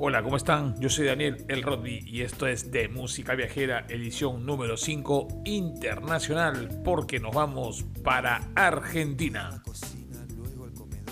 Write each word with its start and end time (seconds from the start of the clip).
Hola, 0.00 0.22
¿cómo 0.22 0.36
están? 0.36 0.80
Yo 0.80 0.88
soy 0.88 1.06
Daniel 1.06 1.44
El 1.48 1.64
Rodby 1.64 2.04
y 2.06 2.22
esto 2.22 2.46
es 2.46 2.70
de 2.70 2.88
Música 2.88 3.34
Viajera, 3.34 3.84
edición 3.88 4.46
número 4.46 4.76
5 4.76 5.42
internacional, 5.44 6.82
porque 6.84 7.18
nos 7.18 7.34
vamos 7.34 7.84
para 8.04 8.48
Argentina. 8.54 9.60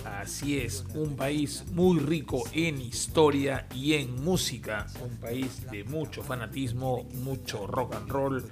Así 0.04 0.58
es, 0.58 0.84
un 0.94 1.16
país 1.16 1.64
muy 1.72 1.98
rico 1.98 2.44
en 2.52 2.80
historia 2.80 3.66
y 3.74 3.94
en 3.94 4.22
música, 4.22 4.86
un 5.02 5.16
país 5.16 5.68
de 5.68 5.82
mucho 5.82 6.22
fanatismo, 6.22 7.08
mucho 7.14 7.66
rock 7.66 7.96
and 7.96 8.08
roll, 8.08 8.44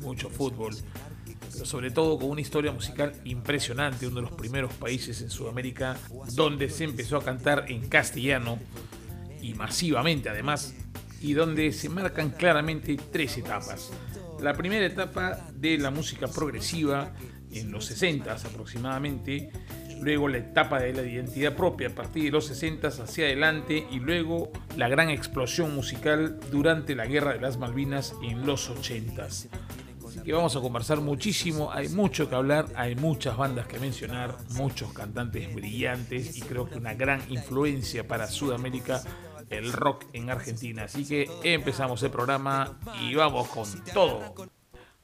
mucho 0.00 0.28
fútbol, 0.28 0.74
pero 1.52 1.64
sobre 1.64 1.92
todo 1.92 2.18
con 2.18 2.30
una 2.30 2.40
historia 2.40 2.72
musical 2.72 3.12
impresionante, 3.24 4.08
uno 4.08 4.16
de 4.16 4.22
los 4.22 4.32
primeros 4.32 4.74
países 4.74 5.22
en 5.22 5.30
Sudamérica 5.30 5.96
donde 6.34 6.70
se 6.70 6.82
empezó 6.82 7.18
a 7.18 7.22
cantar 7.22 7.66
en 7.68 7.88
castellano 7.88 8.58
y 9.46 9.54
masivamente 9.54 10.28
además, 10.28 10.74
y 11.20 11.34
donde 11.34 11.72
se 11.72 11.88
marcan 11.88 12.30
claramente 12.30 12.96
tres 13.12 13.38
etapas. 13.38 13.92
La 14.40 14.54
primera 14.54 14.84
etapa 14.84 15.38
de 15.54 15.78
la 15.78 15.90
música 15.90 16.26
progresiva 16.26 17.12
en 17.52 17.70
los 17.70 17.86
60 17.86 18.32
aproximadamente, 18.32 19.50
luego 20.00 20.28
la 20.28 20.38
etapa 20.38 20.80
de 20.80 20.92
la 20.92 21.02
identidad 21.02 21.54
propia 21.54 21.88
a 21.88 21.94
partir 21.94 22.24
de 22.24 22.30
los 22.32 22.46
60 22.46 22.88
hacia 22.88 23.26
adelante 23.26 23.86
y 23.90 24.00
luego 24.00 24.50
la 24.76 24.88
gran 24.88 25.10
explosión 25.10 25.74
musical 25.74 26.40
durante 26.50 26.96
la 26.96 27.06
Guerra 27.06 27.34
de 27.34 27.40
las 27.40 27.56
Malvinas 27.56 28.14
en 28.22 28.44
los 28.44 28.68
80 28.68 29.28
que 30.24 30.32
vamos 30.32 30.56
a 30.56 30.60
conversar 30.60 31.00
muchísimo, 31.00 31.70
hay 31.72 31.88
mucho 31.88 32.28
que 32.28 32.34
hablar, 32.34 32.66
hay 32.74 32.96
muchas 32.96 33.36
bandas 33.36 33.66
que 33.66 33.78
mencionar, 33.78 34.36
muchos 34.54 34.92
cantantes 34.92 35.54
brillantes 35.54 36.36
y 36.36 36.40
creo 36.40 36.68
que 36.68 36.78
una 36.78 36.94
gran 36.94 37.22
influencia 37.28 38.06
para 38.08 38.26
Sudamérica 38.26 39.02
el 39.50 39.72
rock 39.72 40.04
en 40.12 40.30
Argentina. 40.30 40.84
Así 40.84 41.06
que 41.06 41.28
empezamos 41.42 42.02
el 42.02 42.10
programa 42.10 42.78
y 43.00 43.14
vamos 43.14 43.48
con 43.48 43.66
todo. 43.92 44.34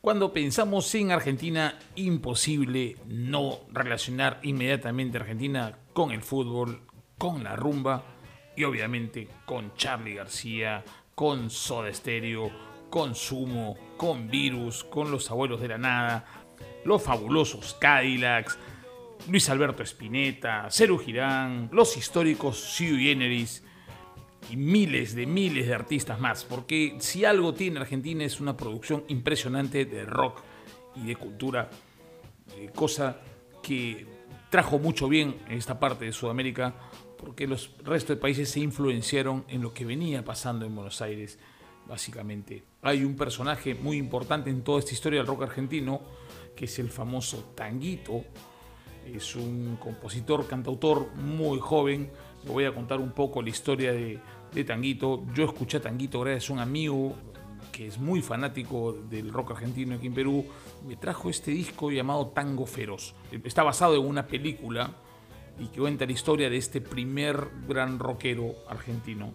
Cuando 0.00 0.32
pensamos 0.32 0.92
en 0.96 1.12
Argentina, 1.12 1.78
imposible 1.94 2.96
no 3.06 3.60
relacionar 3.70 4.40
inmediatamente 4.42 5.18
Argentina 5.18 5.78
con 5.92 6.10
el 6.10 6.22
fútbol, 6.22 6.82
con 7.18 7.44
la 7.44 7.54
rumba 7.54 8.02
y 8.56 8.64
obviamente 8.64 9.28
con 9.46 9.72
Charlie 9.76 10.14
García, 10.14 10.82
con 11.14 11.50
Soda 11.50 11.92
Stereo, 11.94 12.50
con 12.90 13.14
Sumo, 13.14 13.76
con 13.96 14.28
Virus, 14.28 14.82
con 14.82 15.10
los 15.10 15.30
abuelos 15.30 15.60
de 15.60 15.68
la 15.68 15.78
nada, 15.78 16.24
los 16.84 17.02
fabulosos 17.02 17.74
Cadillacs, 17.80 18.58
Luis 19.28 19.48
Alberto 19.48 19.84
Spinetta, 19.84 20.68
Ceru 20.68 20.98
Girán, 20.98 21.68
los 21.72 21.96
históricos 21.96 22.56
Sui 22.58 23.04
Generis 23.04 23.62
y 24.50 24.56
miles 24.56 25.14
de 25.14 25.26
miles 25.26 25.66
de 25.66 25.74
artistas 25.74 26.20
más, 26.20 26.44
porque 26.44 26.96
si 26.98 27.24
algo 27.24 27.54
tiene 27.54 27.80
Argentina 27.80 28.24
es 28.24 28.40
una 28.40 28.56
producción 28.56 29.04
impresionante 29.08 29.84
de 29.84 30.04
rock 30.04 30.42
y 30.96 31.06
de 31.06 31.16
cultura, 31.16 31.70
eh, 32.56 32.70
cosa 32.74 33.18
que 33.62 34.06
trajo 34.50 34.78
mucho 34.78 35.08
bien 35.08 35.36
en 35.48 35.58
esta 35.58 35.78
parte 35.78 36.04
de 36.04 36.12
Sudamérica, 36.12 36.74
porque 37.16 37.46
los 37.46 37.74
restos 37.84 38.16
de 38.16 38.20
países 38.20 38.50
se 38.50 38.60
influenciaron 38.60 39.44
en 39.48 39.62
lo 39.62 39.72
que 39.72 39.84
venía 39.84 40.24
pasando 40.24 40.66
en 40.66 40.74
Buenos 40.74 41.00
Aires, 41.00 41.38
básicamente. 41.88 42.64
Hay 42.82 43.04
un 43.04 43.16
personaje 43.16 43.74
muy 43.74 43.96
importante 43.96 44.50
en 44.50 44.62
toda 44.62 44.80
esta 44.80 44.92
historia 44.92 45.20
del 45.20 45.26
rock 45.26 45.44
argentino, 45.44 46.02
que 46.56 46.64
es 46.66 46.78
el 46.78 46.90
famoso 46.90 47.52
Tanguito, 47.54 48.24
es 49.06 49.34
un 49.34 49.76
compositor, 49.80 50.46
cantautor 50.46 51.12
muy 51.14 51.58
joven, 51.58 52.10
voy 52.46 52.64
a 52.64 52.74
contar 52.74 53.00
un 53.00 53.12
poco 53.12 53.42
la 53.42 53.50
historia 53.50 53.92
de, 53.92 54.20
Tanguito. 54.66 55.24
Yo 55.34 55.44
escuché 55.44 55.78
a 55.78 55.80
Tanguito 55.80 56.20
gracias 56.20 56.50
a 56.50 56.52
un 56.52 56.58
amigo 56.58 57.16
que 57.70 57.86
es 57.86 57.98
muy 57.98 58.20
fanático 58.20 58.92
del 58.92 59.32
rock 59.32 59.52
argentino 59.52 59.94
aquí 59.94 60.08
en 60.08 60.14
Perú. 60.14 60.44
Me 60.86 60.96
trajo 60.96 61.30
este 61.30 61.52
disco 61.52 61.90
llamado 61.90 62.28
Tango 62.28 62.66
Feroz. 62.66 63.14
Está 63.44 63.62
basado 63.62 63.96
en 63.96 64.04
una 64.04 64.26
película 64.26 64.90
y 65.58 65.68
que 65.68 65.80
cuenta 65.80 66.04
la 66.04 66.12
historia 66.12 66.50
de 66.50 66.58
este 66.58 66.80
primer 66.80 67.48
gran 67.66 67.98
rockero 67.98 68.54
argentino. 68.68 69.32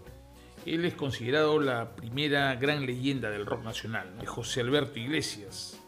Él 0.65 0.85
es 0.85 0.93
considerado 0.95 1.59
la 1.59 1.95
primera 1.95 2.53
gran 2.55 2.85
leyenda 2.85 3.29
del 3.29 3.45
rock 3.45 3.63
nacional, 3.63 4.13
José 4.25 4.61
Alberto 4.61 4.99
Iglesias, 4.99 5.79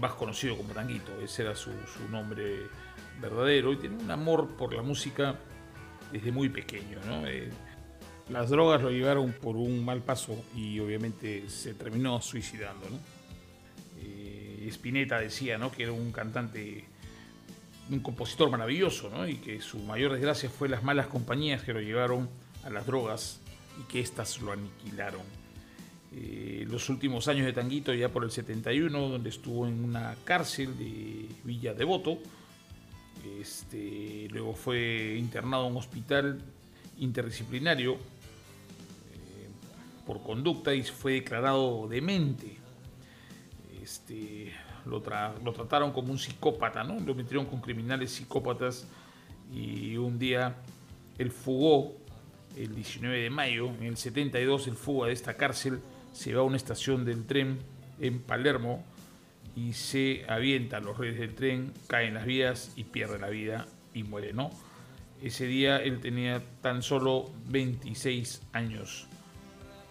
más 0.00 0.12
conocido 0.12 0.56
como 0.56 0.72
Tanguito, 0.72 1.20
ese 1.20 1.42
era 1.42 1.56
su, 1.56 1.72
su 1.72 2.08
nombre 2.08 2.68
verdadero, 3.20 3.72
y 3.72 3.76
tiene 3.76 4.02
un 4.02 4.10
amor 4.10 4.56
por 4.56 4.72
la 4.72 4.82
música 4.82 5.40
desde 6.12 6.32
muy 6.32 6.48
pequeño. 6.48 6.98
Eh, 7.26 7.50
las 8.28 8.50
drogas 8.50 8.82
lo 8.82 8.90
llevaron 8.90 9.32
por 9.32 9.56
un 9.56 9.84
mal 9.84 10.02
paso 10.02 10.44
y 10.54 10.78
obviamente 10.78 11.48
se 11.48 11.74
terminó 11.74 12.20
suicidando. 12.20 12.88
¿no? 12.88 12.98
Eh, 14.00 14.66
Spinetta 14.68 15.18
decía 15.18 15.58
¿no? 15.58 15.72
que 15.72 15.84
era 15.84 15.92
un 15.92 16.12
cantante, 16.12 16.84
un 17.90 18.00
compositor 18.00 18.50
maravilloso 18.50 19.26
y 19.26 19.36
que 19.36 19.60
su 19.60 19.78
mayor 19.80 20.12
desgracia 20.12 20.48
fue 20.48 20.68
las 20.68 20.82
malas 20.82 21.08
compañías 21.08 21.62
que 21.62 21.72
lo 21.72 21.80
llevaron 21.80 22.28
a 22.64 22.70
las 22.70 22.86
drogas 22.86 23.40
y 23.80 23.84
que 23.90 24.00
éstas 24.00 24.40
lo 24.40 24.52
aniquilaron. 24.52 25.22
Eh, 26.12 26.66
los 26.68 26.88
últimos 26.88 27.28
años 27.28 27.46
de 27.46 27.52
Tanguito, 27.52 27.94
ya 27.94 28.08
por 28.08 28.24
el 28.24 28.30
71, 28.30 29.08
donde 29.08 29.30
estuvo 29.30 29.66
en 29.66 29.84
una 29.84 30.16
cárcel 30.24 30.76
de 30.76 31.28
Villa 31.44 31.72
Devoto, 31.72 32.18
este, 33.40 34.28
luego 34.30 34.54
fue 34.54 35.16
internado 35.18 35.66
en 35.66 35.72
un 35.72 35.78
hospital 35.78 36.40
interdisciplinario 36.98 37.94
eh, 37.94 37.98
por 40.06 40.22
conducta 40.22 40.74
y 40.74 40.82
fue 40.82 41.14
declarado 41.14 41.88
demente. 41.88 42.56
Este, 43.82 44.52
lo, 44.86 45.00
trataron 45.00 45.92
como 45.92 46.12
un 46.12 46.18
psicópata, 46.18 46.84
¿no? 46.84 46.98
Lo 47.00 47.14
metieron 47.14 47.46
con 47.46 47.60
criminales 47.60 48.12
psicópatas 48.12 48.86
y 49.52 49.96
un 49.96 50.18
día 50.18 50.56
él 51.18 51.30
fugó 51.30 51.96
el 52.56 52.74
19 52.74 53.22
de 53.22 53.30
mayo, 53.30 53.68
en 53.68 53.84
el 53.84 53.96
72, 53.96 54.66
el 54.66 54.74
fuga 54.74 55.08
de 55.08 55.12
esta 55.12 55.34
cárcel, 55.34 55.80
se 56.12 56.34
va 56.34 56.40
a 56.40 56.44
una 56.44 56.56
estación 56.56 57.04
del 57.04 57.24
tren 57.24 57.58
en 58.00 58.20
Palermo 58.20 58.84
y 59.54 59.72
se 59.72 60.24
avienta 60.28 60.78
a 60.78 60.80
los 60.80 60.98
redes 60.98 61.18
del 61.18 61.34
tren, 61.34 61.72
cae 61.86 62.06
en 62.08 62.14
las 62.14 62.24
vías 62.24 62.72
y 62.76 62.84
pierde 62.84 63.18
la 63.18 63.28
vida 63.28 63.66
y 63.94 64.02
muere, 64.02 64.32
¿no? 64.32 64.50
Ese 65.22 65.46
día 65.46 65.76
él 65.78 66.00
tenía 66.00 66.42
tan 66.62 66.82
solo 66.82 67.30
26 67.48 68.42
años 68.52 69.06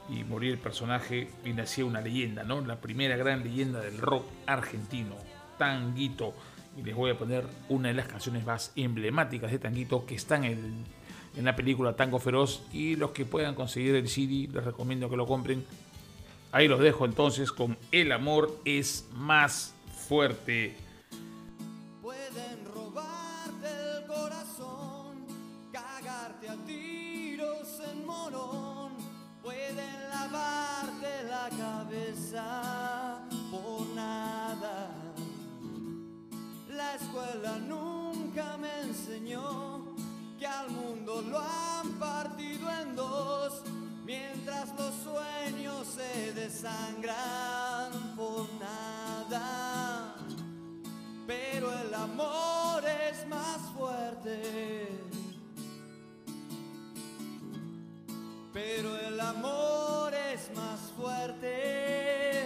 y 0.10 0.24
moría 0.24 0.52
el 0.52 0.58
personaje 0.58 1.30
y 1.46 1.54
nacía 1.54 1.86
una 1.86 2.02
leyenda, 2.02 2.44
¿no? 2.44 2.62
La 2.62 2.82
primera 2.82 3.16
gran 3.16 3.44
leyenda 3.44 3.80
del 3.80 4.00
rock 4.00 4.26
argentino, 4.48 5.16
Tanguito. 5.58 6.34
Y 6.78 6.84
les 6.84 6.96
voy 6.96 7.12
a 7.12 7.18
poner 7.18 7.46
una 7.68 7.90
de 7.90 7.94
las 7.94 8.08
canciones 8.08 8.46
más 8.46 8.72
emblemáticas 8.76 9.52
de 9.52 9.60
Tanguito 9.60 10.06
que 10.06 10.16
están 10.16 10.46
en, 10.46 10.86
en 11.36 11.46
la 11.46 11.56
película 11.56 11.96
Tango 11.96 12.20
Feroz 12.20 12.64
y 12.74 12.96
los 12.96 13.12
que 13.12 13.26
puedan 13.26 13.54
conseguir 13.54 13.96
el 13.96 14.08
CD 14.08 14.48
les 14.52 14.64
recomiendo 14.64 15.10
que 15.10 15.18
lo 15.18 15.28
compren 15.28 15.64
Ahí 16.52 16.68
los 16.68 16.80
dejo 16.80 17.06
entonces 17.06 17.52
con 17.52 17.78
El 17.92 18.12
amor 18.12 18.60
es 18.66 19.08
más 19.14 19.74
fuerte. 20.08 20.76
Pueden 22.02 22.66
robarte 22.74 23.68
el 23.68 24.08
corazón, 24.08 25.28
cagarte 25.72 26.50
a 26.50 26.56
tiros 26.66 27.80
en 27.92 28.04
morón, 28.04 28.94
pueden 29.44 30.10
lavarte 30.10 31.24
la 31.30 31.50
cabeza 31.56 33.20
por 33.52 33.86
nada. 33.94 34.90
La 36.68 36.96
escuela 36.96 37.60
nunca 37.60 38.58
me 38.58 38.82
enseñó 38.82 39.96
que 40.40 40.48
al 40.48 40.72
mundo 40.72 41.22
lo 41.22 41.38
han 41.38 41.79
se 46.60 46.68
desangran 46.68 48.16
por 48.18 48.48
nada. 48.60 50.16
Pero 51.26 51.72
el 51.80 51.94
amor 51.94 52.84
es 52.86 53.28
más 53.28 53.60
fuerte. 53.78 54.88
Pero 58.54 58.98
el 58.98 59.20
amor 59.20 60.14
es 60.14 60.52
más 60.56 60.80
fuerte. 60.98 62.44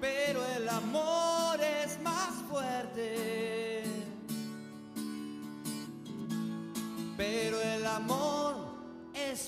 Pero 0.00 0.44
el 0.56 0.68
amor 0.68 1.21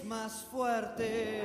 Más 0.04 0.44
fuerte. 0.50 1.42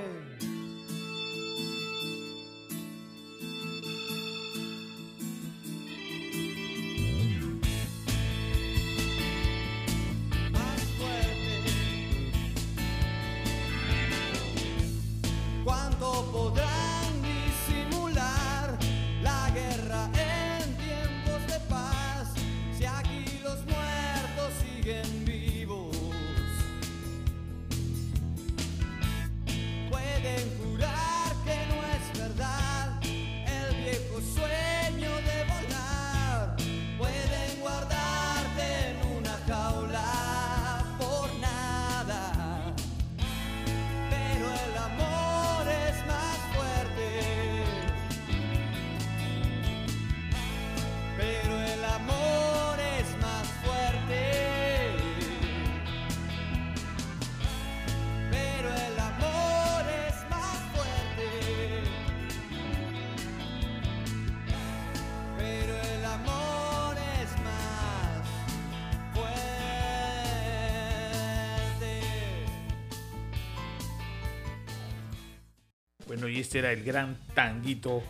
Bueno, 76.10 76.28
y 76.28 76.40
este 76.40 76.58
era 76.58 76.72
el 76.72 76.84
gran 76.84 77.20
tanguito, 77.36 78.02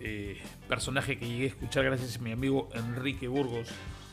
eh, 0.00 0.40
personaje 0.68 1.18
que 1.18 1.26
llegué 1.26 1.46
a 1.46 1.48
escuchar 1.48 1.82
gracias 1.82 2.16
a 2.16 2.20
mi 2.20 2.30
amigo 2.30 2.68
Enrique 2.74 3.26
Burgos 3.26 3.70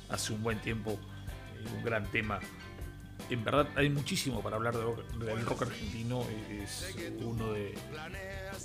hace 0.10 0.34
un 0.34 0.42
buen 0.42 0.60
tiempo, 0.60 0.94
eh, 0.94 1.68
un 1.78 1.84
gran 1.84 2.10
tema. 2.10 2.40
En 3.30 3.44
verdad 3.44 3.68
hay 3.76 3.92
muchísimo 3.92 4.42
para 4.42 4.56
hablar 4.56 4.76
del 4.76 5.46
rock 5.46 5.62
argentino, 5.62 6.26
es 6.50 6.96
uno 7.20 7.54
de, 7.54 7.78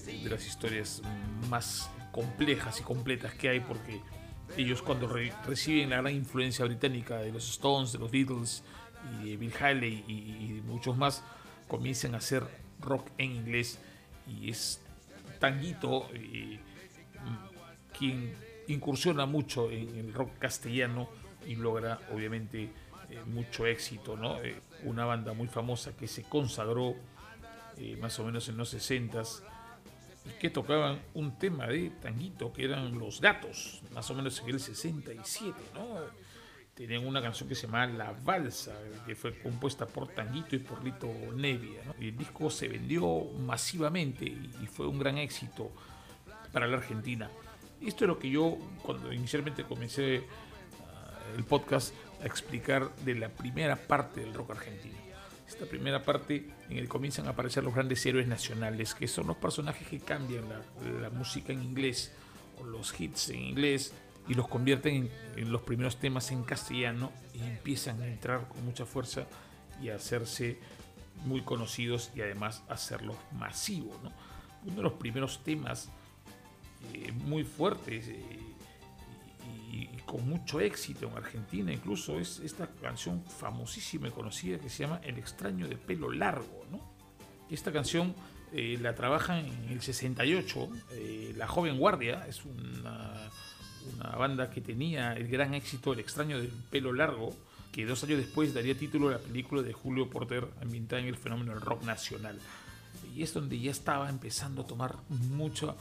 de 0.07 0.31
las 0.31 0.47
historias 0.47 1.03
más 1.51 1.91
complejas 2.11 2.81
y 2.81 2.83
completas 2.83 3.35
que 3.35 3.51
hay 3.51 3.61
porque 3.61 4.01
ellos 4.57 4.81
cuando 4.81 5.07
reciben 5.47 5.91
la 5.91 5.99
gran 6.01 6.15
influencia 6.15 6.65
británica 6.65 7.19
de 7.19 7.31
los 7.31 7.47
Stones, 7.51 7.93
de 7.93 7.99
los 7.99 8.11
Beatles 8.11 8.63
y 9.21 9.33
de 9.33 9.37
Bill 9.37 9.53
Haley 9.61 10.05
y, 10.09 10.63
muchos 10.65 10.97
más, 10.97 11.23
comienzan 11.69 12.15
a 12.15 12.19
hacer 12.19 12.43
rock 12.81 13.07
en 13.19 13.33
inglés 13.33 13.79
y 14.27 14.51
es 14.51 14.81
Tanguito 15.39 16.09
eh, 16.15 16.59
quien 17.97 18.35
incursiona 18.69 19.27
mucho 19.27 19.71
en 19.71 19.97
el 19.97 20.13
rock 20.13 20.39
castellano 20.39 21.09
y 21.47 21.57
logra 21.57 22.01
obviamente 22.13 22.71
eh, 23.11 23.23
mucho 23.27 23.67
éxito, 23.67 24.17
¿no? 24.17 24.43
Eh, 24.43 24.61
una 24.85 25.05
banda 25.05 25.33
muy 25.33 25.49
famosa 25.49 25.97
que 25.97 26.09
se 26.09 26.23
consagró 26.25 26.95
más 28.01 28.19
o 28.19 28.25
menos 28.25 28.49
en 28.49 28.57
los 28.57 28.73
60s 28.73 29.43
que 30.41 30.49
tocaban 30.49 31.03
un 31.13 31.39
tema 31.39 31.67
de 31.67 31.91
tanguito 31.91 32.53
que 32.53 32.65
eran 32.65 32.99
Los 32.99 33.21
Gatos, 33.21 33.83
más 33.93 34.11
o 34.11 34.15
menos 34.15 34.41
en 34.41 34.49
el 34.49 34.61
67, 34.61 35.55
¿no? 35.75 36.26
Tenían 36.77 37.07
una 37.07 37.23
canción 37.23 37.49
que 37.49 37.55
se 37.55 37.67
llamaba 37.67 37.87
La 37.87 38.13
Balsa, 38.13 38.75
que 39.07 39.15
fue 39.15 39.39
compuesta 39.39 39.87
por 39.87 40.09
Tanguito 40.09 40.55
y 40.57 40.59
por 40.59 40.85
Lito 40.85 41.09
Nevia. 41.35 41.81
Y 41.99 42.09
el 42.09 42.17
disco 42.17 42.51
se 42.51 42.69
vendió 42.69 43.25
masivamente 43.39 44.27
y 44.27 44.67
fue 44.67 44.87
un 44.87 44.99
gran 44.99 45.17
éxito 45.17 45.73
para 46.53 46.67
la 46.67 46.77
Argentina. 46.77 47.31
Esto 47.81 48.05
es 48.05 48.09
lo 48.09 48.19
que 48.19 48.31
yo, 48.31 48.59
cuando 48.83 49.13
inicialmente 49.13 49.65
comencé 49.65 50.25
ah, 50.83 51.19
el 51.37 51.45
podcast, 51.45 51.95
a 52.23 52.27
explicar 52.27 52.95
de 52.97 53.15
la 53.15 53.29
primera 53.29 53.77
parte 53.77 54.21
del 54.21 54.35
rock 54.35 54.53
argentino 54.53 55.07
esta 55.47 55.65
primera 55.67 56.03
parte 56.03 56.49
en 56.69 56.77
el 56.77 56.89
comienzan 56.89 57.27
a 57.29 57.31
aparecer 57.31 57.63
los 57.63 57.75
grandes 57.75 58.05
héroes 58.05 58.27
nacionales, 58.27 58.95
que 58.95 59.07
son 59.07 59.29
los 59.29 59.37
personajes 59.37 59.87
que 59.87 60.01
cambian 60.01 60.45
la, 61.01 61.11
música 61.11 61.53
en 61.53 61.63
inglés 61.63 62.13
o 62.59 62.65
los 62.65 62.99
hits 62.99 63.29
en 63.31 63.41
inglés 63.41 63.93
y 64.29 64.35
los 64.35 64.49
convierten 64.49 65.11
en, 65.37 65.53
los 65.53 65.63
primeros 65.63 65.99
temas 65.99 66.31
en 66.31 66.43
castellano 66.43 67.13
y 67.35 67.41
empiezan 67.41 68.01
a 68.03 68.07
entrar 68.07 68.49
con 68.49 68.65
mucha 68.65 68.85
fuerza 68.85 69.27
y 69.83 69.91
a 69.91 69.97
hacerse 69.97 70.59
muy 71.25 71.43
conocidos 71.43 72.11
y 72.15 72.21
además 72.21 72.63
hacerlos 72.69 73.17
masivos. 73.33 73.97
Uno 74.65 74.77
de 74.77 74.83
los 74.83 74.95
primeros 74.95 75.43
temas 75.45 75.89
eh, 76.93 77.13
muy 77.13 77.45
fuertes 77.45 78.09
eh, 78.09 78.41
y, 79.73 79.87
con 80.07 80.29
mucho 80.29 80.61
éxito 80.61 81.09
en 81.09 81.17
Argentina 81.17 81.73
incluso 81.73 82.21
es 82.21 82.39
esta 82.39 82.69
canción 82.81 83.25
famosísima 83.25 84.07
y 84.07 84.13
conocida 84.13 84.57
que 84.59 84.71
se 84.71 84.85
llama 84.85 85.01
El 85.03 85.19
extraño 85.19 85.67
de 85.67 85.77
pelo 85.77 86.13
largo. 86.13 86.65
¿no? 86.71 86.81
Esta 87.51 87.73
canción 87.73 88.15
eh, 88.53 88.79
la 88.81 88.95
trabajan 88.95 89.45
en 89.45 89.69
el 89.71 89.83
68, 89.83 90.69
eh, 90.93 91.35
La 91.37 91.49
Joven 91.49 91.79
Guardia, 91.79 92.27
es 92.29 92.45
una, 92.45 93.31
una, 93.95 94.11
banda 94.17 94.51
que 94.51 94.61
tenía 94.61 95.13
el 95.13 95.29
gran 95.29 95.55
éxito 95.55 95.93
El 95.93 96.01
extraño 96.01 96.41
de 96.41 96.51
pelo 96.71 96.93
largo, 96.93 97.35
que 97.73 97.87
dos 97.87 98.03
años 98.05 98.19
después 98.19 98.55
daría 98.55 98.77
título 98.77 99.09
a 99.09 99.13
la 99.13 99.19
película 99.19 99.63
de 99.63 99.73
Julio 99.73 100.09
Porter 100.09 100.47
ambientada 100.61 101.03
en 101.03 101.09
el 101.09 101.17
fenómeno 101.17 101.53
del 101.53 101.61
rock 101.61 101.85
nacional. 101.85 102.39
Y 103.15 103.23
es 103.23 103.33
donde 103.33 103.59
ya 103.59 103.71
estaba 103.71 104.09
empezando 104.09 104.63
a 104.63 104.67
tomar 104.67 104.97
mucho 105.09 105.77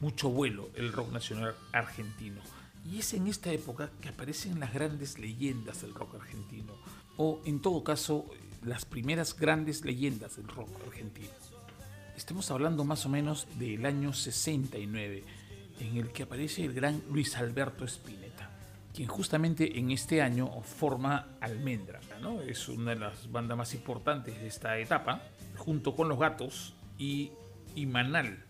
mucho 0.00 0.28
vuelo 0.28 0.68
el 0.74 0.92
rock 0.92 1.12
nacional 1.12 1.54
argentino. 1.72 2.40
Y 2.90 2.98
es 2.98 3.14
en 3.14 3.26
esta 3.26 3.50
época 3.52 3.90
que 4.00 4.10
aparecen 4.10 4.60
las 4.60 4.74
grandes 4.74 5.18
leyendas 5.18 5.80
del 5.80 5.94
rock 5.94 6.16
argentino, 6.16 6.74
o 7.16 7.40
en 7.46 7.60
todo 7.60 7.82
caso, 7.82 8.26
las 8.64 8.84
primeras 8.84 9.34
grandes 9.38 9.84
leyendas 9.84 10.36
del 10.36 10.48
rock 10.48 10.68
argentino. 10.86 11.30
Estamos 12.16 12.50
hablando 12.50 12.84
más 12.84 13.06
o 13.06 13.08
menos 13.08 13.46
del 13.58 13.86
año 13.86 14.12
69, 14.12 15.24
en 15.80 15.96
el 15.96 16.10
que 16.10 16.24
aparece 16.24 16.64
el 16.64 16.72
gran 16.72 17.02
Luis 17.10 17.36
Alberto 17.36 17.84
Spinetta, 17.84 18.50
quien 18.94 19.08
justamente 19.08 19.78
en 19.78 19.90
este 19.90 20.22
año 20.22 20.62
forma 20.62 21.36
Almendra, 21.40 22.00
¿no? 22.20 22.40
es 22.42 22.68
una 22.68 22.92
de 22.92 23.00
las 23.00 23.30
bandas 23.30 23.58
más 23.58 23.74
importantes 23.74 24.40
de 24.40 24.46
esta 24.46 24.78
etapa, 24.78 25.22
junto 25.56 25.94
con 25.94 26.08
Los 26.08 26.18
Gatos 26.18 26.74
y, 26.98 27.32
y 27.74 27.86
Manal, 27.86 28.44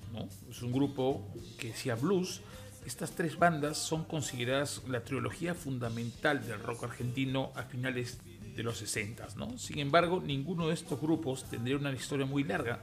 es 0.50 0.62
un 0.62 0.72
grupo 0.72 1.26
que 1.58 1.68
decía 1.68 1.94
blues. 1.94 2.40
Estas 2.86 3.12
tres 3.12 3.38
bandas 3.38 3.78
son 3.78 4.04
consideradas 4.04 4.82
la 4.88 5.02
trilogía 5.02 5.54
fundamental 5.54 6.46
del 6.46 6.60
rock 6.60 6.84
argentino 6.84 7.50
a 7.54 7.62
finales 7.62 8.18
de 8.54 8.62
los 8.62 8.78
60. 8.78 9.26
¿no? 9.36 9.58
Sin 9.58 9.78
embargo, 9.78 10.22
ninguno 10.24 10.68
de 10.68 10.74
estos 10.74 11.00
grupos 11.00 11.44
tendría 11.44 11.76
una 11.76 11.92
historia 11.92 12.26
muy 12.26 12.44
larga 12.44 12.80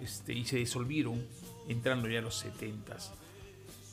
este, 0.00 0.32
y 0.32 0.44
se 0.44 0.56
disolvieron 0.56 1.24
entrando 1.68 2.08
ya 2.08 2.20
a 2.20 2.22
los 2.22 2.36
70. 2.36 2.96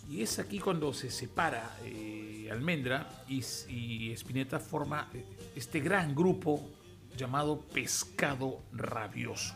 Y 0.10 0.22
es 0.22 0.40
aquí 0.40 0.60
cuando 0.60 0.94
se 0.94 1.10
separa 1.10 1.78
eh, 1.84 2.50
Almendra 2.52 3.24
y, 3.28 3.44
y 3.70 4.12
Spinetta 4.12 4.60
forma 4.60 5.10
eh, 5.14 5.26
este 5.56 5.80
gran 5.80 6.14
grupo 6.14 6.70
llamado 7.18 7.60
Pescado 7.60 8.62
Rabioso, 8.74 9.56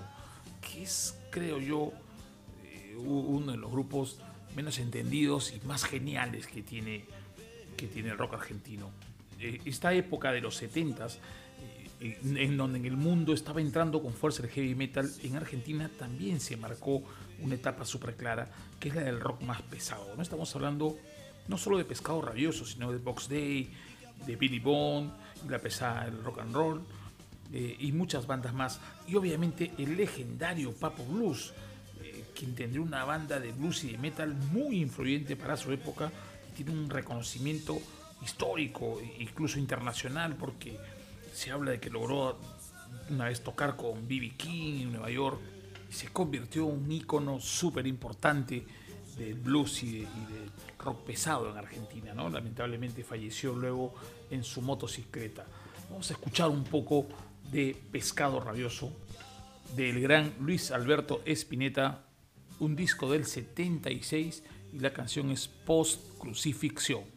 que 0.62 0.84
es, 0.84 1.18
creo 1.32 1.60
yo, 1.60 1.92
uno 2.98 3.52
de 3.52 3.58
los 3.58 3.72
grupos 3.72 4.20
menos 4.56 4.80
entendidos 4.80 5.54
y 5.54 5.66
más 5.68 5.84
geniales 5.84 6.48
que 6.48 6.64
tiene, 6.64 7.06
que 7.76 7.88
tiene 7.88 8.10
el 8.10 8.18
rock 8.18 8.34
argentino. 8.34 8.90
Eh, 9.40 9.62
esta 9.66 9.94
época 9.94 10.32
de 10.32 10.42
los 10.42 10.62
70s, 10.62 11.18
eh, 12.02 12.20
en 12.24 12.58
donde 12.58 12.80
en 12.80 12.86
el 12.86 12.98
mundo 12.98 13.34
estaba 13.34 13.62
entrando 13.62 14.02
con 14.02 14.14
fuerza 14.14 14.44
el 14.44 14.50
heavy 14.50 14.74
metal, 14.74 15.10
en 15.24 15.36
Argentina 15.36 15.92
también 15.98 16.40
se 16.40 16.58
marcó 16.58 17.04
una 17.42 17.56
etapa 17.56 17.86
súper 17.86 18.16
clara, 18.16 18.50
que 18.80 18.90
es 18.90 18.96
la 18.96 19.04
del 19.04 19.20
rock 19.20 19.42
más 19.42 19.62
pesado. 19.62 20.14
¿no? 20.16 20.22
Estamos 20.22 20.54
hablando 20.56 20.98
no 21.48 21.58
solo 21.58 21.78
de 21.78 21.86
Pescado 21.86 22.22
Rabioso, 22.22 22.66
sino 22.66 22.92
de 22.92 22.98
Box 22.98 23.30
Day, 23.30 23.72
de 24.26 24.36
Billy 24.36 24.60
Bond, 24.60 25.12
la 25.48 25.60
pesada 25.60 26.10
rock 26.24 26.40
and 26.40 26.54
roll, 26.54 26.82
eh, 27.54 27.78
y 27.80 27.92
muchas 27.92 28.28
bandas 28.28 28.54
más. 28.54 28.80
Y 29.08 29.16
obviamente 29.16 29.72
el 29.78 29.96
legendario 29.96 30.74
Papo 30.74 31.06
Blues, 31.06 31.54
quien 32.38 32.54
tendría 32.54 32.82
una 32.82 33.04
banda 33.04 33.40
de 33.40 33.52
blues 33.52 33.84
y 33.84 33.92
de 33.94 33.98
metal 33.98 34.36
muy 34.52 34.80
influyente 34.80 35.36
para 35.36 35.58
su 35.58 35.72
época 35.72 36.12
y 36.52 36.56
tiene 36.56 36.72
un 36.72 36.90
reconocimiento 36.90 37.80
histórico, 38.24 39.00
incluso 39.20 39.58
internacional, 39.58 40.36
porque 40.36 40.78
se 41.34 41.52
habla 41.52 41.72
de 41.72 41.80
que 41.80 41.90
logró 41.90 42.38
una 43.10 43.26
vez 43.26 43.42
tocar 43.42 43.76
con 43.76 44.08
B.B. 44.08 44.34
King 44.38 44.82
en 44.82 44.92
Nueva 44.92 45.10
York 45.10 45.40
y 45.90 45.94
se 45.94 46.08
convirtió 46.10 46.70
en 46.70 46.84
un 46.84 46.92
ícono 46.92 47.40
súper 47.40 47.88
importante 47.88 48.66
del 49.18 49.36
blues 49.36 49.84
y, 49.84 50.00
del 50.00 50.52
rock 50.80 51.04
pesado 51.06 51.50
en 51.50 51.58
Argentina. 51.58 52.14
¿no? 52.14 52.30
Lamentablemente 52.30 53.04
falleció 53.04 53.54
luego 53.54 53.94
en 54.30 54.44
su 54.44 54.62
motocicleta. 54.62 55.46
Vamos 55.90 56.10
a 56.10 56.14
escuchar 56.14 56.50
un 56.50 56.64
poco 56.64 57.08
de 57.52 57.76
Pescado 57.92 58.40
Rabioso 58.40 58.92
del 59.76 60.02
gran 60.02 60.34
Luis 60.40 60.72
Alberto 60.72 61.22
Espineta 61.26 62.04
un 62.60 62.76
disco 62.76 63.12
del 63.12 63.26
76 63.26 64.44
y 64.74 64.80
la 64.80 64.92
canción 64.92 65.32
es 65.32 65.48
Post 65.48 66.18
Crucifixión. 66.18 67.17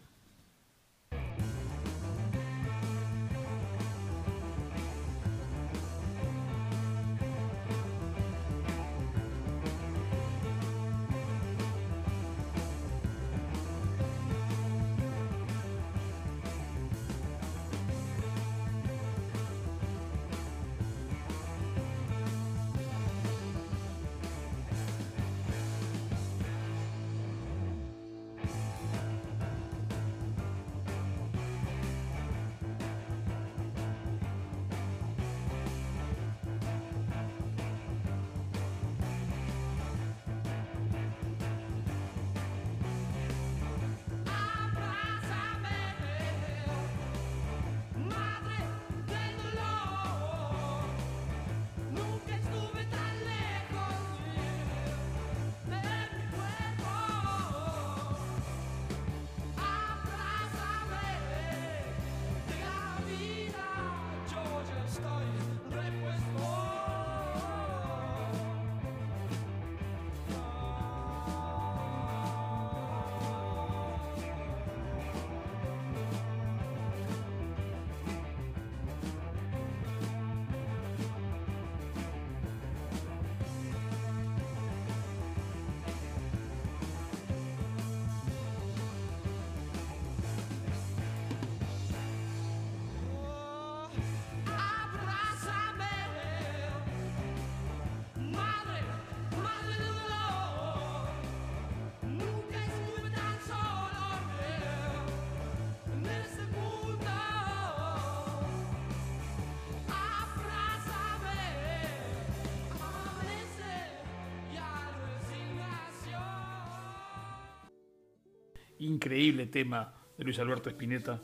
Increíble 118.81 119.47
tema 119.47 119.95
de 120.19 120.25
Luis 120.25 120.39
Alberto 120.39 120.69
Espineta 120.69 121.21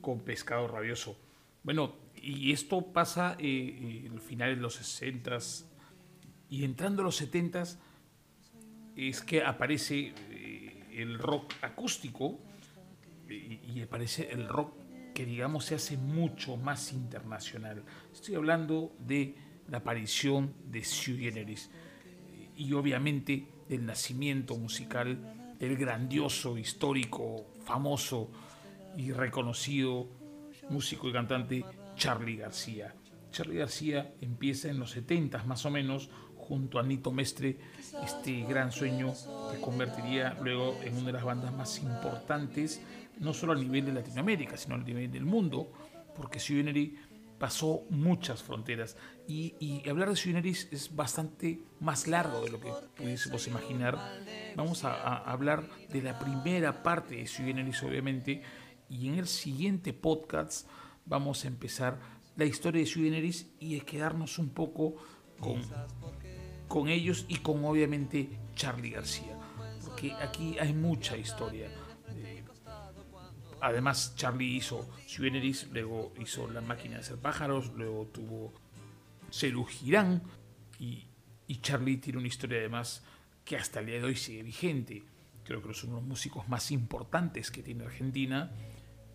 con 0.00 0.20
Pescado 0.20 0.66
Rabioso. 0.68 1.16
Bueno, 1.62 1.96
y 2.14 2.52
esto 2.52 2.92
pasa 2.92 3.36
eh, 3.38 4.08
el 4.12 4.20
final 4.20 4.54
de 4.56 4.60
los 4.60 4.74
60 4.74 5.38
y 6.48 6.64
entrando 6.64 7.02
a 7.02 7.04
los 7.04 7.16
70 7.16 7.64
es 8.96 9.20
que 9.20 9.42
aparece 9.42 10.12
eh, 10.30 10.84
el 10.92 11.18
rock 11.18 11.52
acústico 11.62 12.38
y, 13.28 13.60
y, 13.74 13.82
aparece 13.82 14.30
el 14.30 14.48
rock 14.48 14.74
que 15.12 15.26
digamos 15.26 15.64
se 15.64 15.74
hace 15.74 15.96
mucho 15.96 16.56
más 16.56 16.92
internacional. 16.92 17.82
Estoy 18.12 18.36
hablando 18.36 18.94
de 19.00 19.34
la 19.68 19.78
aparición 19.78 20.54
de 20.70 20.84
Sui 20.84 21.18
Generis 21.18 21.70
y 22.56 22.72
obviamente 22.72 23.46
del 23.68 23.84
nacimiento 23.84 24.56
musical 24.56 25.45
del 25.58 25.76
grandioso, 25.76 26.58
histórico, 26.58 27.46
famoso 27.64 28.30
y 28.96 29.12
reconocido 29.12 30.08
músico 30.70 31.08
y 31.08 31.12
cantante 31.12 31.64
Charlie 31.96 32.36
García. 32.36 32.94
Charlie 33.30 33.58
García 33.58 34.14
empieza 34.20 34.68
en 34.68 34.78
los 34.78 34.90
70 34.90 35.44
más 35.44 35.64
o 35.66 35.70
menos 35.70 36.10
junto 36.36 36.78
a 36.78 36.82
Nito 36.82 37.10
Mestre 37.12 37.58
este 38.04 38.42
gran 38.42 38.70
sueño 38.70 39.12
que 39.52 39.60
convertiría 39.60 40.36
luego 40.42 40.78
en 40.82 40.96
una 40.96 41.06
de 41.06 41.12
las 41.12 41.24
bandas 41.24 41.52
más 41.52 41.78
importantes 41.82 42.80
no 43.18 43.32
solo 43.34 43.52
a 43.52 43.56
nivel 43.56 43.84
de 43.84 43.92
Latinoamérica 43.92 44.56
sino 44.56 44.76
a 44.76 44.78
nivel 44.78 45.10
del 45.10 45.24
mundo 45.24 45.72
porque 46.16 46.38
Sui 46.38 46.62
pasó 47.38 47.84
muchas 47.90 48.42
fronteras 48.42 48.96
y, 49.28 49.82
hablar 49.88 50.10
de 50.10 50.16
Sui 50.16 50.34
es 50.70 50.94
bastante 50.94 51.60
más 51.80 52.06
largo 52.06 52.40
de 52.42 52.50
lo 52.50 52.60
que 52.60 52.72
pudiésemos 52.96 53.46
imaginar. 53.46 53.98
Vamos 54.56 54.84
a, 54.84 55.16
hablar 55.16 55.68
de 55.90 56.02
la 56.02 56.18
primera 56.18 56.82
parte 56.82 57.16
de 57.16 57.26
Sui 57.26 57.50
obviamente 57.84 58.42
y 58.88 59.08
en 59.08 59.14
el 59.14 59.26
siguiente 59.26 59.92
podcast 59.92 60.68
vamos 61.04 61.44
a 61.44 61.48
empezar 61.48 61.98
la 62.36 62.44
historia 62.44 62.80
de 62.80 62.86
Sui 62.86 63.04
Generis 63.04 63.46
y 63.58 63.78
a 63.78 63.84
quedarnos 63.84 64.38
un 64.38 64.50
poco 64.50 64.96
con, 65.40 65.62
con 66.68 66.88
ellos 66.88 67.24
y 67.28 67.36
con 67.36 67.64
obviamente 67.64 68.30
Charlie 68.54 68.90
García, 68.90 69.36
porque 69.84 70.12
aquí 70.12 70.56
hay 70.58 70.72
mucha 70.72 71.16
historia. 71.16 71.70
Además, 73.66 74.14
Charlie 74.14 74.54
hizo 74.54 74.88
Generis, 75.08 75.66
luego 75.72 76.12
hizo 76.20 76.48
La 76.48 76.60
máquina 76.60 76.94
de 76.94 77.00
hacer 77.00 77.16
pájaros, 77.16 77.72
luego 77.74 78.06
tuvo 78.12 78.52
Celu 79.32 79.64
Girán 79.64 80.22
y, 80.78 81.04
y 81.48 81.56
Charlie 81.56 81.96
tiene 81.96 82.20
una 82.20 82.28
historia 82.28 82.58
además 82.58 83.02
que 83.44 83.56
hasta 83.56 83.80
el 83.80 83.86
día 83.86 83.96
de 83.96 84.04
hoy 84.04 84.14
sigue 84.14 84.44
vigente. 84.44 85.02
Creo 85.42 85.60
que 85.60 85.74
son 85.74 85.94
los 85.94 86.02
músicos 86.04 86.48
más 86.48 86.70
importantes 86.70 87.50
que 87.50 87.60
tiene 87.60 87.84
Argentina. 87.84 88.52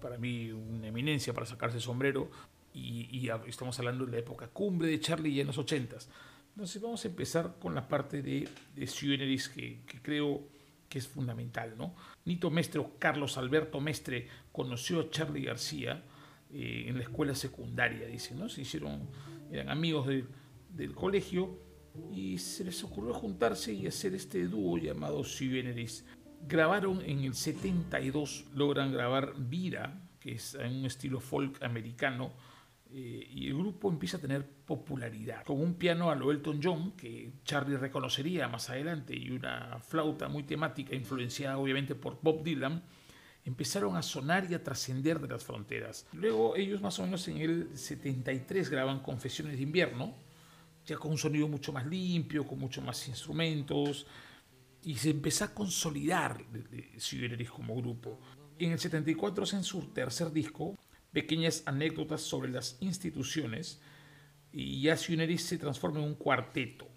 Para 0.02 0.18
mí 0.18 0.52
una 0.52 0.88
eminencia 0.88 1.32
para 1.34 1.46
sacarse 1.46 1.78
el 1.78 1.84
sombrero. 1.84 2.30
Y, 2.74 3.30
estamos 3.48 3.80
hablando 3.80 4.06
de 4.06 4.12
la 4.12 4.18
época 4.18 4.50
cumbre 4.50 4.90
de 4.90 5.00
Charlie 5.00 5.34
ya 5.34 5.42
en 5.42 5.48
los 5.48 5.58
80 5.58 5.96
Entonces 6.50 6.82
vamos 6.82 7.06
a 7.06 7.08
empezar 7.08 7.56
con 7.58 7.74
la 7.74 7.88
parte 7.88 8.22
de, 8.22 8.50
de 8.76 9.40
que, 9.56 9.80
creo 10.02 10.44
que 10.92 11.00
es 11.00 11.08
fundamental. 11.08 11.74
¿no? 11.78 11.96
Nito 12.26 12.52
Mestre 12.52 12.82
o 12.82 13.00
Carlos 13.00 13.38
Alberto 13.38 13.80
Mestre 13.80 14.28
conoció 14.52 15.00
a 15.00 15.10
Charlie 15.10 15.46
García 15.46 16.04
eh, 16.52 16.86
en 16.88 16.98
la 16.98 17.04
escuela 17.04 17.34
secundaria, 17.34 18.06
dice, 18.08 18.36
¿no? 18.36 18.50
Se 18.50 18.62
hicieron, 18.62 19.08
eran 19.50 19.70
amigos 19.70 20.06
del 20.06 20.94
colegio 20.94 21.58
y 22.14 22.38
se 22.38 22.66
les 22.66 22.84
ocurrió 22.84 23.14
juntarse 23.14 23.74
y 23.74 23.88
hacer 23.88 24.14
este 24.16 24.46
dúo 24.48 24.78
llamado 24.78 25.24
Generis 25.24 26.06
Grabaron 26.48 27.02
en 27.06 27.20
el 27.20 27.36
72, 27.36 28.46
logran 28.54 28.92
grabar 28.92 29.34
Vira, 29.38 30.02
que 30.20 30.34
es 30.34 30.56
un 30.56 30.86
estilo 30.86 31.20
folk 31.20 31.62
americano, 31.64 32.34
eh, 32.94 33.28
y 33.30 33.48
el 33.48 33.58
grupo 33.58 33.90
empieza 33.90 34.18
a 34.18 34.20
tener 34.20 34.46
popularidad. 34.46 35.46
Con 35.46 35.62
un 35.62 35.76
piano 35.76 36.12
a 36.12 36.16
lo 36.16 36.30
Elton 36.32 36.60
John, 36.62 36.92
que 36.92 37.32
Charlie 37.46 37.78
reconocería 37.78 38.50
más 38.50 38.70
adelante, 38.70 39.16
y 39.16 39.32
una 39.32 39.80
flauta 39.80 40.28
muy 40.28 40.44
temática, 40.44 40.94
influenciada 40.94 41.58
obviamente 41.58 41.96
por 41.96 42.20
Bob 42.22 42.44
Dylan, 42.44 42.84
empezaron 43.46 43.96
a 43.96 44.02
sonar 44.02 44.46
y 44.50 44.56
a 44.56 44.64
trascender 44.64 45.20
de 45.20 45.30
las 45.30 45.44
fronteras. 45.44 46.06
Luego 46.12 46.56
ellos 46.58 46.82
más 46.82 47.00
o 47.00 47.04
menos 47.04 47.26
en 47.30 47.38
el 47.38 47.78
73 47.78 48.70
graban 48.70 49.00
Confesiones 49.00 49.56
de 49.56 49.64
invierno, 49.64 50.14
ya 50.86 50.98
con 50.98 51.12
un 51.12 51.18
sonido 51.18 51.48
mucho 51.48 51.72
más 51.72 51.86
limpio, 51.86 52.46
con 52.46 52.60
mucho 52.60 52.82
más 52.82 53.08
instrumentos, 53.08 54.06
y 54.84 54.96
se 54.96 55.12
empezó 55.12 55.46
a 55.46 55.54
consolidar 55.54 56.44
Sui 56.98 57.46
como 57.46 57.76
grupo. 57.76 58.20
En 58.60 58.74
el 58.74 58.80
74 58.80 59.44
hacen 59.44 59.64
su 59.64 59.94
tercer 59.94 60.32
disco, 60.32 60.78
pequeñas 61.12 61.64
anécdotas 61.66 62.22
sobre 62.22 62.52
las 62.52 62.78
instituciones, 62.82 63.82
y 64.52 64.82
ya 64.82 64.98
Sui 64.98 65.38
se 65.38 65.58
transforma 65.58 66.00
en 66.00 66.06
un 66.06 66.16
cuarteto. 66.16 66.88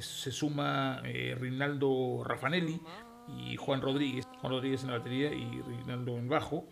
Se 0.00 0.30
suma 0.30 1.02
eh, 1.04 1.36
Rinaldo 1.38 2.24
Raffanelli 2.24 2.80
y 3.28 3.56
Juan 3.56 3.80
Rodríguez, 3.80 4.26
Juan 4.40 4.52
Rodríguez 4.52 4.82
en 4.82 4.90
la 4.90 4.98
batería 4.98 5.32
y 5.32 5.60
Rinaldo 5.62 6.16
en 6.16 6.28
bajo, 6.28 6.68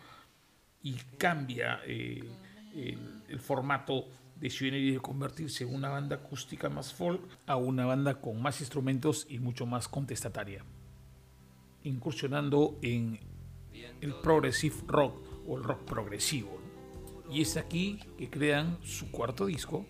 y 0.82 0.94
cambia 1.18 1.80
eh, 1.84 2.24
el 2.74 3.40
formato 3.40 4.06
de 4.40 4.48
de 4.48 5.00
convertirse 5.02 5.64
en 5.64 5.74
una 5.74 5.88
banda 5.88 6.16
acústica 6.16 6.68
más 6.68 6.92
folk 6.92 7.20
a 7.46 7.56
una 7.56 7.86
banda 7.86 8.20
con 8.20 8.40
más 8.40 8.60
instrumentos 8.60 9.26
y 9.28 9.40
mucho 9.40 9.66
más 9.66 9.88
contestataria, 9.88 10.64
incursionando 11.82 12.78
en 12.82 13.18
el 14.00 14.14
progressive 14.14 14.76
rock 14.86 15.27
o 15.48 15.56
el 15.56 15.64
rock 15.64 15.84
progresivo. 15.84 16.60
Y 17.30 17.42
es 17.42 17.56
aquí 17.56 18.00
que 18.16 18.30
crean 18.30 18.78
su 18.82 19.10
cuarto 19.10 19.46
disco, 19.46 19.86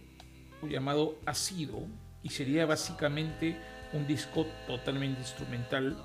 llamado 0.62 1.16
Asido, 1.26 1.86
y 2.22 2.30
sería 2.30 2.66
básicamente 2.66 3.56
un 3.92 4.06
disco 4.06 4.46
totalmente 4.66 5.20
instrumental, 5.20 5.96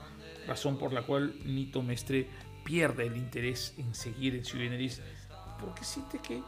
razón 0.47 0.77
por 0.77 0.93
la 0.93 1.03
cual 1.03 1.33
Nito 1.45 1.81
Mestre 1.81 2.27
pierde 2.63 3.07
el 3.07 3.17
interés 3.17 3.73
en 3.77 3.93
seguir 3.93 4.35
en 4.35 4.45
Generis 4.45 5.01
porque 5.59 5.83
siente 5.83 6.19
que 6.19 6.41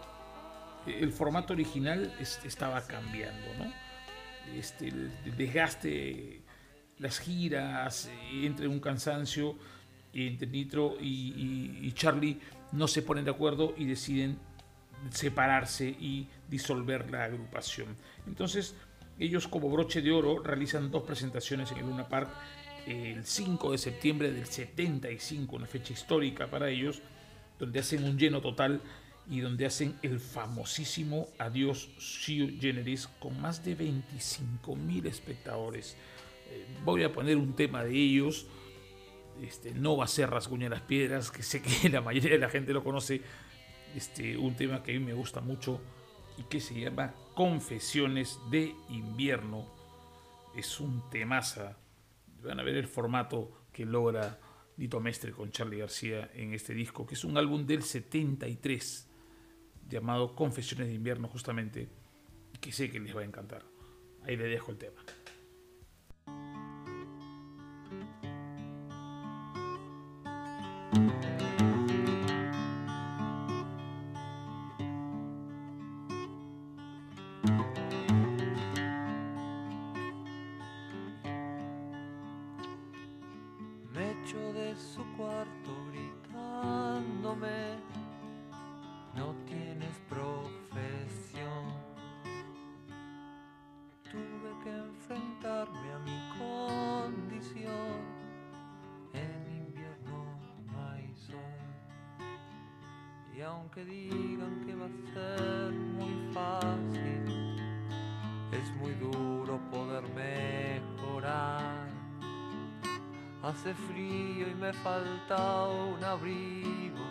el 0.87 1.11
formato 1.11 1.53
original 1.53 2.13
estaba 2.19 2.85
cambiando, 2.85 3.47
¿no? 3.57 3.73
Este, 4.55 4.89
el, 4.89 5.11
desgaste, 5.35 6.41
las 6.99 7.19
giras, 7.19 8.09
entre 8.31 8.67
un 8.67 8.79
cansancio, 8.79 9.57
entre 10.13 10.47
Nitro 10.47 10.95
y, 10.99 11.91
Charlie 11.93 12.39
no 12.75 12.87
se 12.87 13.01
ponen 13.01 13.25
de 13.25 13.31
acuerdo 13.31 13.73
y 13.77 13.85
deciden 13.85 14.37
separarse 15.11 15.87
y 15.87 16.27
disolver 16.49 17.09
la 17.11 17.23
agrupación. 17.23 17.95
Entonces, 18.27 18.75
ellos 19.19 19.47
como 19.47 19.69
broche 19.69 20.01
de 20.01 20.11
oro 20.11 20.39
realizan 20.39 20.91
dos 20.91 21.03
presentaciones 21.03 21.71
en 21.71 21.77
el 21.77 21.85
Luna 21.85 22.07
Park 22.07 22.29
el 22.85 23.25
5 23.25 23.71
de 23.71 23.77
septiembre 23.77 24.31
del 24.31 24.45
75, 24.45 25.55
una 25.55 25.65
fecha 25.65 25.93
histórica 25.93 26.47
para 26.47 26.69
ellos, 26.69 27.01
donde 27.57 27.79
hacen 27.79 28.03
un 28.03 28.17
lleno 28.17 28.41
total 28.41 28.81
y 29.29 29.39
donde 29.39 29.65
hacen 29.65 29.95
el 30.03 30.19
famosísimo 30.19 31.27
Adiós 31.39 31.89
Sui 31.97 32.59
Generis 32.61 33.07
con 33.19 33.41
más 33.41 33.63
de 33.65 33.73
25 33.73 34.75
mil 34.75 35.05
espectadores. 35.07 35.95
Eh, 36.51 36.65
voy 36.83 37.03
a 37.03 37.11
poner 37.11 37.37
un 37.37 37.53
tema 37.53 37.83
de 37.83 37.95
ellos. 37.95 38.45
Este, 39.41 39.73
no 39.73 39.97
va 39.97 40.05
a 40.05 40.07
ser 40.07 40.29
Rasguña 40.29 40.69
las 40.69 40.81
Piedras, 40.81 41.31
que 41.31 41.43
sé 41.43 41.61
que 41.61 41.89
la 41.89 42.01
mayoría 42.01 42.31
de 42.31 42.39
la 42.39 42.49
gente 42.49 42.73
lo 42.73 42.83
conoce. 42.83 43.21
Este, 43.95 44.37
un 44.37 44.55
tema 44.55 44.83
que 44.83 44.91
a 44.91 44.99
mí 44.99 45.05
me 45.05 45.13
gusta 45.13 45.41
mucho 45.41 45.79
y 46.37 46.43
que 46.43 46.59
se 46.59 46.79
llama 46.79 47.13
Confesiones 47.33 48.39
de 48.49 48.75
Invierno. 48.89 49.65
Es 50.55 50.79
un 50.79 51.09
temaza. 51.09 51.77
Van 52.43 52.59
a 52.59 52.63
ver 52.63 52.75
el 52.75 52.87
formato 52.87 53.65
que 53.71 53.85
logra 53.85 54.39
Dito 54.77 54.99
Mestre 54.99 55.31
con 55.31 55.51
Charlie 55.51 55.79
García 55.79 56.29
en 56.33 56.53
este 56.53 56.73
disco, 56.73 57.05
que 57.05 57.15
es 57.15 57.23
un 57.23 57.37
álbum 57.37 57.65
del 57.65 57.83
73 57.83 59.09
llamado 59.89 60.35
Confesiones 60.35 60.87
de 60.87 60.93
invierno 60.93 61.27
justamente, 61.27 61.87
que 62.59 62.71
sé 62.71 62.89
que 62.89 62.99
les 62.99 63.15
va 63.15 63.21
a 63.21 63.25
encantar. 63.25 63.63
Ahí 64.23 64.35
le 64.35 64.47
dejo 64.47 64.71
el 64.71 64.77
tema. 64.77 65.01
A 70.95 70.99
mi 70.99 71.09
condición. 71.09 71.35
En 83.95 84.15
invierno 85.45 85.65
no 85.65 86.14
aunque 103.45 103.85
digan 103.85 104.65
que 104.65 104.75
va 104.75 104.85
a 104.85 104.89
ser 105.13 105.71
muy 105.71 106.33
fácil, 106.33 107.23
es 108.51 108.75
muy 108.77 108.93
duro 108.95 109.59
poder 109.71 110.03
mejorar. 110.13 111.87
Hace 113.43 113.73
frío 113.73 114.47
y 114.49 114.55
me 114.55 114.73
falta 114.73 115.67
un 115.67 116.03
abrigo 116.03 117.05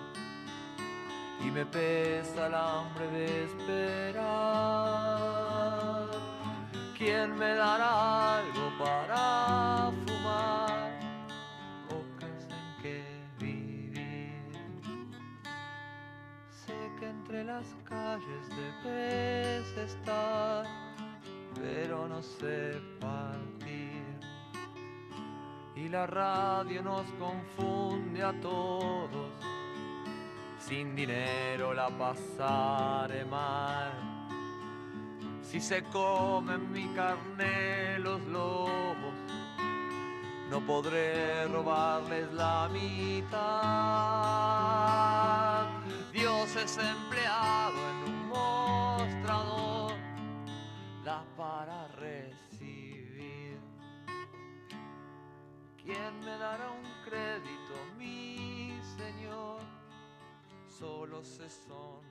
y 1.40 1.50
me 1.50 1.64
pesa 1.66 2.48
el 2.48 2.54
hambre 2.54 3.06
de 3.08 3.44
esperar. 3.44 4.24
¿Quién 6.98 7.36
me 7.36 7.54
dará 7.54 8.38
algo 8.38 8.72
para 8.78 9.92
las 17.44 17.74
calles 17.88 18.48
debes 18.84 19.76
estar, 19.76 20.66
pero 21.54 22.08
no 22.08 22.22
sé 22.22 22.80
partir. 23.00 24.02
Y 25.76 25.88
la 25.88 26.06
radio 26.06 26.82
nos 26.82 27.06
confunde 27.18 28.22
a 28.22 28.32
todos 28.40 29.32
sin 30.66 30.96
dinero 30.96 31.74
la 31.74 31.88
pasaré 31.90 33.24
mal. 33.26 33.92
Si 35.42 35.60
se 35.60 35.82
comen 35.84 36.72
mi 36.72 36.88
carne 36.94 37.98
los 37.98 38.20
lobos, 38.22 39.14
no 40.50 40.60
podré 40.60 41.46
robarles 41.48 42.32
la 42.32 42.70
mitad. 42.72 43.34
Dios 46.54 46.66
es 46.66 46.78
empleado 46.78 47.74
en 47.90 48.12
un 48.12 48.28
mostrador, 48.28 49.92
la 51.04 51.24
para 51.36 51.88
recibir. 51.88 53.58
¿Quién 55.82 56.20
me 56.20 56.38
dará 56.38 56.70
un 56.70 57.10
crédito, 57.10 57.74
mi 57.98 58.78
Señor? 58.96 59.62
Solo 60.68 61.24
sé 61.24 61.50
sonreír. 61.50 62.04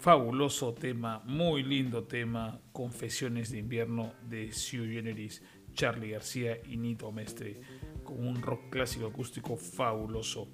Fabuloso 0.00 0.74
tema, 0.74 1.22
muy 1.26 1.62
lindo 1.62 2.04
tema, 2.04 2.58
Confesiones 2.72 3.50
de 3.52 3.58
invierno 3.58 4.14
de 4.22 4.50
Sue 4.50 4.94
Generis, 4.94 5.42
Charlie 5.74 6.10
García 6.10 6.58
y 6.68 6.76
Nito 6.76 7.10
Mestre, 7.12 7.60
con 8.04 8.26
un 8.26 8.42
rock 8.42 8.70
clásico 8.70 9.06
acústico 9.06 9.56
fabuloso. 9.56 10.48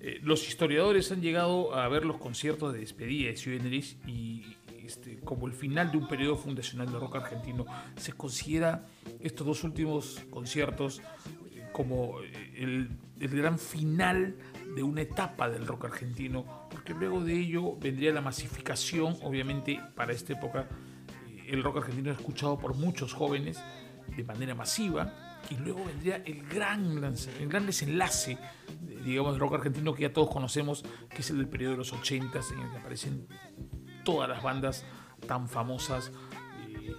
Eh, 0.00 0.20
los 0.22 0.46
historiadores 0.46 1.10
han 1.10 1.20
llegado 1.20 1.74
a 1.74 1.88
ver 1.88 2.04
los 2.04 2.18
conciertos 2.18 2.72
de 2.72 2.80
despedida 2.80 3.30
de 3.30 3.36
Generis 3.36 3.96
y 4.06 4.56
este, 4.84 5.18
como 5.20 5.46
el 5.46 5.52
final 5.52 5.90
de 5.90 5.98
un 5.98 6.06
periodo 6.06 6.36
fundacional 6.36 6.86
del 6.90 7.00
rock 7.00 7.16
argentino. 7.16 7.66
Se 7.96 8.12
considera 8.12 8.86
estos 9.20 9.46
dos 9.46 9.64
últimos 9.64 10.22
conciertos 10.30 11.00
eh, 11.54 11.66
como 11.72 12.20
eh, 12.20 12.52
el, 12.56 12.90
el 13.18 13.28
gran 13.28 13.58
final 13.58 14.36
de 14.74 14.82
una 14.82 15.00
etapa 15.02 15.48
del 15.48 15.66
rock 15.66 15.86
argentino, 15.86 16.68
porque 16.70 16.92
luego 16.92 17.24
de 17.24 17.32
ello 17.32 17.76
vendría 17.76 18.12
la 18.12 18.20
masificación, 18.20 19.16
obviamente 19.22 19.80
para 19.94 20.12
esta 20.12 20.34
época 20.34 20.68
el 21.48 21.62
rock 21.62 21.78
argentino 21.78 22.10
es 22.10 22.18
escuchado 22.18 22.58
por 22.58 22.74
muchos 22.74 23.12
jóvenes 23.12 23.62
de 24.14 24.24
manera 24.24 24.54
masiva, 24.54 25.12
y 25.50 25.56
luego 25.56 25.84
vendría 25.84 26.16
el 26.24 26.46
gran, 26.46 27.02
el 27.04 27.48
gran 27.48 27.66
desenlace, 27.66 28.38
digamos, 29.04 29.32
del 29.32 29.40
rock 29.40 29.54
argentino 29.54 29.94
que 29.94 30.02
ya 30.02 30.12
todos 30.12 30.30
conocemos, 30.30 30.84
que 31.08 31.18
es 31.18 31.30
el 31.30 31.38
del 31.38 31.48
periodo 31.48 31.72
de 31.72 31.78
los 31.78 31.92
80 31.92 32.40
en 32.52 32.60
el 32.60 32.70
que 32.70 32.78
aparecen 32.78 33.28
todas 34.04 34.28
las 34.28 34.42
bandas 34.42 34.84
tan 35.26 35.48
famosas 35.48 36.12
eh, 36.68 36.94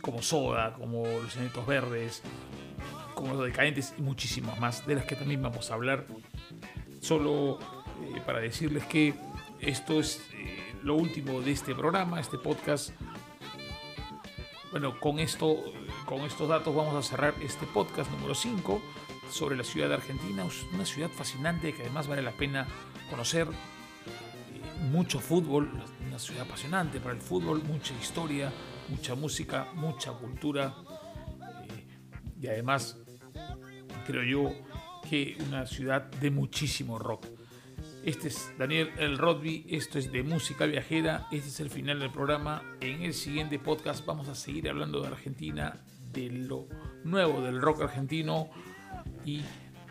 como 0.00 0.22
Soda, 0.22 0.74
como 0.74 1.06
Los 1.06 1.36
Enanitos 1.36 1.66
Verdes, 1.66 2.22
como 3.14 3.34
Los 3.34 3.46
Decadentes 3.46 3.94
y 3.98 4.02
muchísimas 4.02 4.58
más, 4.60 4.86
de 4.86 4.96
las 4.96 5.04
que 5.04 5.16
también 5.16 5.42
vamos 5.42 5.70
a 5.70 5.74
hablar. 5.74 6.06
Solo 7.00 7.58
eh, 8.02 8.20
para 8.24 8.40
decirles 8.40 8.84
que 8.84 9.14
esto 9.60 10.00
es 10.00 10.22
eh, 10.34 10.74
lo 10.82 10.94
último 10.94 11.40
de 11.40 11.52
este 11.52 11.74
programa, 11.74 12.20
este 12.20 12.38
podcast. 12.38 12.90
Bueno, 14.70 14.98
con 15.00 15.18
esto, 15.18 15.64
con 16.06 16.20
estos 16.20 16.48
datos 16.48 16.74
vamos 16.74 16.94
a 16.94 17.02
cerrar 17.02 17.34
este 17.42 17.66
podcast 17.66 18.10
número 18.12 18.34
5 18.34 18.80
sobre 19.28 19.56
la 19.56 19.64
ciudad 19.64 19.88
de 19.88 19.94
Argentina, 19.94 20.44
una 20.72 20.86
ciudad 20.86 21.10
fascinante 21.10 21.72
que 21.74 21.82
además 21.82 22.06
vale 22.06 22.22
la 22.22 22.30
pena 22.30 22.66
conocer. 23.10 23.48
Eh, 23.48 24.84
Mucho 24.90 25.18
fútbol, 25.18 25.68
una 26.06 26.18
ciudad 26.20 26.42
apasionante 26.42 27.00
para 27.00 27.14
el 27.14 27.20
fútbol, 27.20 27.60
mucha 27.64 27.92
historia, 28.00 28.52
mucha 28.88 29.16
música, 29.16 29.68
mucha 29.74 30.12
cultura 30.12 30.76
eh, 31.68 31.86
y 32.40 32.46
además 32.46 32.98
creo 34.06 34.22
yo 34.22 34.52
que 35.08 35.36
una 35.48 35.66
ciudad 35.66 36.02
de 36.02 36.30
muchísimo 36.30 37.00
rock. 37.00 37.26
Este 38.04 38.28
es 38.28 38.52
Daniel 38.56 38.92
El 38.98 39.18
Rodby, 39.18 39.66
esto 39.68 39.98
es 39.98 40.12
de 40.12 40.22
música 40.22 40.66
viajera, 40.66 41.26
este 41.32 41.48
es 41.48 41.58
el 41.58 41.70
final 41.70 41.98
del 41.98 42.12
programa. 42.12 42.62
En 42.80 43.02
el 43.02 43.12
siguiente 43.12 43.58
podcast 43.58 44.06
vamos 44.06 44.28
a 44.28 44.36
seguir 44.36 44.68
hablando 44.68 45.00
de 45.00 45.08
Argentina, 45.08 45.82
de 46.16 46.30
lo 46.30 46.66
nuevo 47.04 47.42
del 47.42 47.60
rock 47.60 47.82
argentino 47.82 48.48
y 49.24 49.42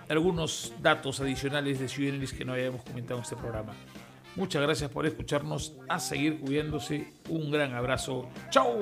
algunos 0.09 0.73
datos 0.81 1.19
adicionales 1.19 1.79
de 1.79 1.87
ciudadanos 1.87 2.33
que 2.33 2.45
no 2.45 2.53
habíamos 2.53 2.81
comentado 2.83 3.19
en 3.19 3.23
este 3.23 3.35
programa. 3.35 3.73
Muchas 4.35 4.61
gracias 4.61 4.91
por 4.91 5.05
escucharnos, 5.05 5.77
a 5.87 5.99
seguir 5.99 6.39
cuidándose, 6.39 7.13
un 7.29 7.51
gran 7.51 7.73
abrazo, 7.73 8.27
chao. 8.49 8.75